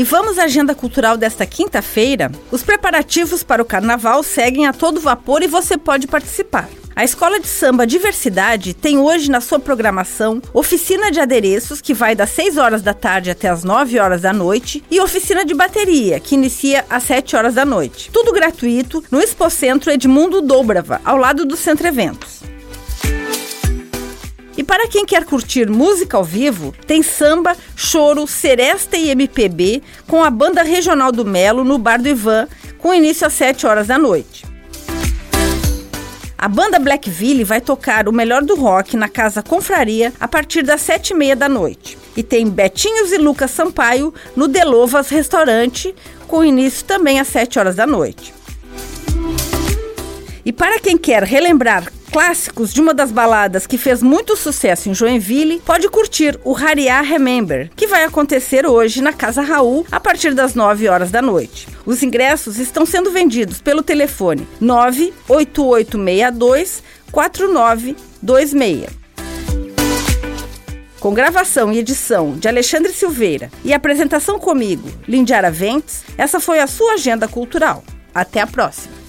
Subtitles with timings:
[0.00, 2.32] E vamos à agenda cultural desta quinta-feira?
[2.50, 6.70] Os preparativos para o carnaval seguem a todo vapor e você pode participar.
[6.96, 12.14] A Escola de Samba Diversidade tem hoje na sua programação oficina de adereços, que vai
[12.14, 16.18] das 6 horas da tarde até as 9 horas da noite, e oficina de bateria,
[16.18, 18.10] que inicia às 7 horas da noite.
[18.10, 22.39] Tudo gratuito no Expocentro Edmundo Dobrava, ao lado do Centro Eventos.
[24.70, 30.30] Para quem quer curtir música ao vivo, tem samba, choro, seresta e MPB com a
[30.30, 32.46] banda regional do Melo no Bar do Ivan,
[32.78, 34.46] com início às 7 horas da noite.
[36.38, 40.80] A banda Blackville vai tocar o melhor do rock na Casa Confraria a partir das
[40.82, 41.98] sete e meia da noite.
[42.16, 45.92] E tem Betinhos e Lucas Sampaio no Delovas Restaurante,
[46.28, 48.32] com início também às sete horas da noite.
[50.44, 54.94] E para quem quer relembrar clássicos de uma das baladas que fez muito sucesso em
[54.94, 60.34] Joinville, pode curtir o Hariá Remember, que vai acontecer hoje na Casa Raul a partir
[60.34, 61.66] das 9 horas da noite.
[61.86, 69.00] Os ingressos estão sendo vendidos pelo telefone 98862 4926.
[70.98, 76.66] Com gravação e edição de Alexandre Silveira e apresentação comigo, Lindiara Ventes, essa foi a
[76.66, 77.82] sua agenda cultural.
[78.14, 78.99] Até a próxima!